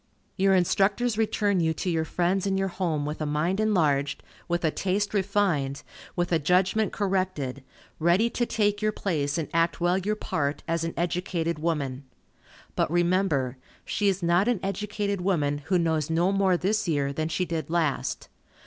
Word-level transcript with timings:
Your 0.35 0.55
instructors 0.55 1.15
return 1.15 1.59
you 1.59 1.75
to 1.75 1.87
your 1.87 2.05
friends 2.05 2.47
and 2.47 2.57
your 2.57 2.69
home 2.69 3.05
with 3.05 3.21
a 3.21 3.25
mind 3.27 3.59
enlarged, 3.59 4.23
with 4.47 4.65
a 4.65 4.71
taste 4.71 5.13
refined, 5.13 5.83
with 6.15 6.31
a 6.31 6.39
judgment 6.39 6.91
corrected, 6.91 7.63
ready 7.99 8.27
to 8.27 8.47
take 8.47 8.81
your 8.81 8.91
place 8.91 9.37
and 9.37 9.47
act 9.53 9.79
well 9.79 9.99
your 9.99 10.15
part, 10.15 10.63
as 10.67 10.83
an 10.83 10.95
educated 10.97 11.59
woman. 11.59 12.03
But 12.75 12.89
remember, 12.89 13.57
she 13.85 14.07
is 14.07 14.23
not 14.23 14.47
an 14.47 14.59
educated 14.63 15.21
woman, 15.21 15.59
who 15.65 15.77
knows 15.77 16.09
no 16.09 16.31
more 16.31 16.57
this 16.57 16.87
year 16.87 17.13
than 17.13 17.29
she 17.29 17.45
did 17.45 17.69
last. 17.69 18.27